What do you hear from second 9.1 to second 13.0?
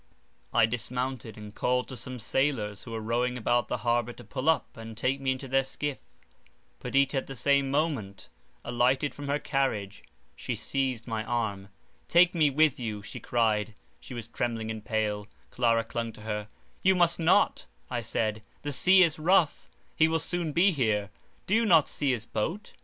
from her carriage—she seized my arm—"Take me with